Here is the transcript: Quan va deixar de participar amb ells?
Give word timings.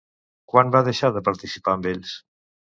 Quan 0.53 0.71
va 0.77 0.81
deixar 0.87 1.13
de 1.19 1.23
participar 1.29 1.77
amb 1.81 1.93
ells? 1.95 2.19